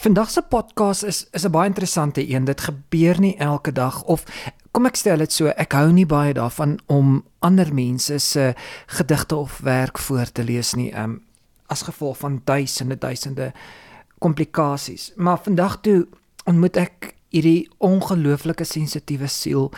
Vandag 0.00 0.30
se 0.30 0.42
podcast 0.42 1.02
is 1.04 1.26
is 1.30 1.44
'n 1.44 1.50
baie 1.50 1.66
interessante 1.66 2.28
een. 2.28 2.44
Dit 2.44 2.60
gebeur 2.60 3.20
nie 3.20 3.36
elke 3.36 3.72
dag 3.72 4.04
of 4.04 4.24
kom 4.70 4.86
ek 4.86 4.96
stel 4.96 5.16
dit 5.16 5.32
so, 5.32 5.46
ek 5.46 5.72
hou 5.72 5.92
nie 5.92 6.06
baie 6.06 6.32
daarvan 6.32 6.78
om 6.86 7.24
ander 7.38 7.74
mense 7.74 8.18
se 8.18 8.54
gedigte 8.86 9.36
of 9.36 9.58
werk 9.58 9.98
voor 9.98 10.32
te 10.32 10.44
lees 10.44 10.74
nie, 10.74 10.98
um, 10.98 11.22
as 11.66 11.82
gevolg 11.82 12.18
van 12.18 12.40
duisende 12.44 12.98
duisende 12.98 13.52
komplikasies. 14.18 15.12
Maar 15.16 15.38
vandag 15.38 15.80
toe 15.80 16.08
ontmoet 16.44 16.76
ek 16.76 17.14
hierdie 17.28 17.68
ongelooflike 17.78 18.64
sensitiewe 18.64 19.26
siel 19.26 19.72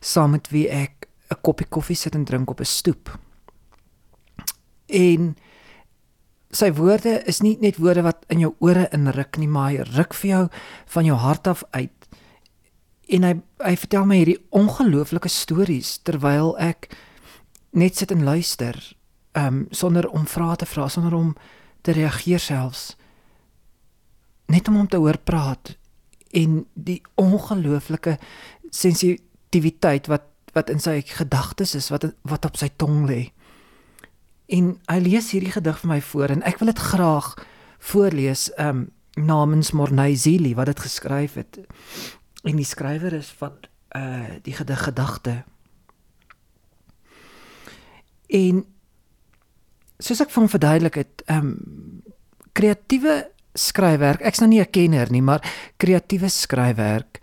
saam 0.00 0.30
met 0.30 0.48
wie 0.48 0.68
ek 0.68 1.06
'n 1.30 1.40
koppie 1.40 1.66
koffie 1.68 1.96
sit 1.96 2.14
en 2.14 2.24
drink 2.24 2.50
op 2.50 2.60
'n 2.60 2.64
stoep. 2.64 3.18
En 4.86 5.36
sy 6.56 6.70
woorde 6.76 7.18
is 7.28 7.42
nie 7.44 7.56
net 7.60 7.78
woorde 7.82 8.04
wat 8.06 8.24
in 8.32 8.42
jou 8.42 8.54
ore 8.64 8.86
inruk 8.94 9.38
nie, 9.40 9.48
maar 9.50 9.72
hy 9.72 9.84
ruk 9.96 10.16
vir 10.16 10.30
jou 10.30 10.44
van 10.94 11.08
jou 11.08 11.18
hart 11.20 11.50
af 11.52 11.64
uit. 11.76 12.08
En 13.12 13.26
hy 13.26 13.34
hy 13.62 13.74
vertel 13.80 14.06
my 14.08 14.18
hierdie 14.20 14.40
ongelooflike 14.54 15.30
stories 15.32 15.96
terwyl 16.04 16.54
ek 16.60 16.90
net 17.76 17.96
sit 17.96 18.12
en 18.12 18.24
luister, 18.24 18.76
ehm 19.36 19.46
um, 19.46 19.66
sonder 19.70 20.08
om 20.08 20.26
vrae 20.26 20.56
te 20.56 20.66
vra, 20.68 20.88
sonder 20.88 21.14
om 21.14 21.34
te 21.82 21.92
reageer 21.92 22.40
selfs. 22.40 22.96
Net 24.48 24.68
om 24.68 24.76
hom 24.80 24.88
te 24.88 25.00
hoor 25.02 25.18
praat 25.18 25.76
en 26.36 26.64
die 26.74 27.00
ongelooflike 27.20 28.16
sensitiwiteit 28.70 30.08
wat 30.10 30.32
wat 30.56 30.70
in 30.72 30.80
sy 30.80 31.02
gedagtes 31.04 31.74
is 31.76 31.90
wat 31.92 32.08
wat 32.24 32.48
op 32.48 32.56
sy 32.56 32.70
tong 32.80 33.04
lê. 33.08 33.26
En 34.46 34.76
hy 34.86 34.98
lees 35.02 35.30
hierdie 35.34 35.52
gedig 35.52 35.78
vir 35.82 35.90
my 35.90 36.00
voor 36.00 36.34
en 36.36 36.42
ek 36.46 36.60
wil 36.60 36.70
dit 36.70 36.84
graag 36.92 37.34
voorlees 37.78 38.50
um 38.62 38.88
namens 39.16 39.72
Morney 39.72 40.16
Zili 40.16 40.54
wat 40.54 40.66
dit 40.66 40.80
geskryf 40.80 41.34
het. 41.34 41.58
En 42.44 42.56
die 42.56 42.68
skrywer 42.68 43.12
is 43.16 43.32
wat 43.40 43.68
uh 43.96 44.38
die 44.42 44.54
gedig 44.54 44.82
gedagte. 44.84 45.44
En 48.28 48.64
soos 49.98 50.20
ek 50.20 50.30
van 50.30 50.48
verduidelik 50.48 50.94
het, 50.94 51.24
um 51.32 51.56
kreatiewe 52.52 53.30
skryfwerk, 53.56 54.20
ek's 54.20 54.40
nou 54.40 54.48
nie 54.48 54.60
'n 54.60 54.70
kenner 54.70 55.10
nie, 55.10 55.22
maar 55.22 55.42
kreatiewe 55.76 56.28
skryfwerk 56.28 57.20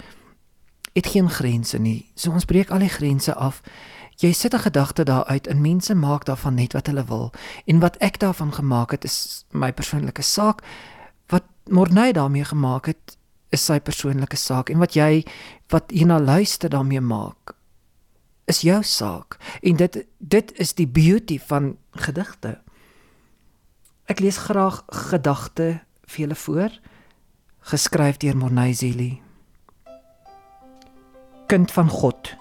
het 0.93 1.07
geen 1.07 1.29
grense 1.29 1.77
nie. 1.77 2.11
So 2.15 2.31
ons 2.31 2.45
breek 2.45 2.69
al 2.69 2.79
die 2.79 2.89
grense 2.89 3.33
af. 3.33 3.61
Jy 4.15 4.31
sit 4.31 4.53
'n 4.53 4.59
gedagte 4.59 5.03
daar 5.03 5.25
uit 5.25 5.47
en 5.47 5.61
mense 5.61 5.95
maak 5.95 6.25
daarvan 6.25 6.53
net 6.53 6.73
wat 6.73 6.87
hulle 6.87 7.05
wil. 7.05 7.31
En 7.65 7.79
wat 7.79 7.97
ek 7.97 8.19
daarvan 8.19 8.53
gemaak 8.53 8.91
het 8.91 9.03
is 9.03 9.45
my 9.51 9.73
persoonlike 9.73 10.21
saak. 10.21 10.61
Wat 11.27 11.43
Morney 11.69 12.11
daarmee 12.11 12.43
gemaak 12.43 12.85
het 12.85 13.17
is 13.49 13.65
sy 13.65 13.79
persoonlike 13.79 14.35
saak 14.35 14.69
en 14.69 14.77
wat 14.77 14.93
jy 14.93 15.25
wat 15.67 15.83
jy 15.87 16.03
na 16.03 16.19
luister 16.19 16.69
daarmee 16.69 17.01
maak 17.01 17.55
is 18.45 18.61
jou 18.61 18.83
saak. 18.83 19.37
En 19.61 19.75
dit 19.75 20.05
dit 20.17 20.59
is 20.59 20.73
die 20.73 20.87
beauty 20.87 21.39
van 21.39 21.77
gedigte. 21.91 22.61
Ek 24.05 24.19
lees 24.19 24.37
graag 24.37 24.83
gedagte 24.87 25.81
vir 26.05 26.19
julle 26.19 26.35
voor 26.35 26.79
geskryf 27.59 28.17
deur 28.17 28.37
Morney 28.37 28.73
Zili 28.73 29.21
kind 31.47 31.71
van 31.71 31.89
God 31.89 32.35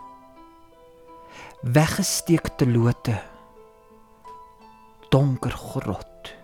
weggesteekte 1.62 2.66
lote 2.66 3.20
donker 5.10 5.50
grot 5.50 6.34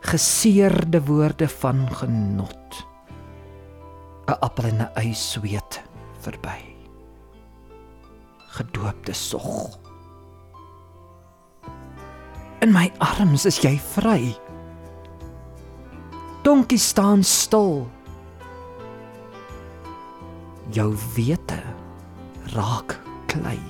geseerde 0.00 1.00
woorde 1.04 1.48
van 1.48 1.88
genot 1.88 2.86
'n 4.28 4.36
appel 4.40 4.64
en 4.64 4.80
'n 4.80 4.90
ei 4.94 5.14
sweet 5.14 5.82
verby. 6.20 6.60
Gedoopte 8.38 9.12
sog. 9.12 9.78
In 12.60 12.72
my 12.72 12.92
arms 12.98 13.44
is 13.44 13.58
jy 13.60 13.78
vry. 13.78 14.36
Donkie 16.42 16.78
staan 16.78 17.22
stil. 17.24 17.88
Jou 20.70 20.96
wete 21.14 21.61
raak 22.54 22.98
klei. 23.26 23.60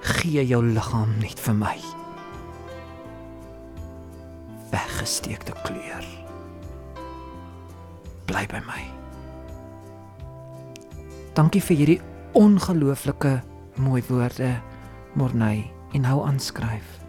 Gee 0.00 0.44
jou 0.46 0.62
liggaam 0.64 1.12
net 1.20 1.40
vir 1.40 1.56
my. 1.56 1.76
Weggesteekte 4.70 5.56
kleur. 5.64 6.06
Bly 8.30 8.46
by 8.52 8.62
my. 8.68 8.82
Dankie 11.34 11.62
vir 11.64 11.82
hierdie 11.82 12.00
ongelooflike 12.38 13.40
mooi 13.80 14.02
woorde 14.08 14.54
morney 15.18 15.66
en 15.96 16.04
hou 16.06 16.20
aanskryf 16.26 16.99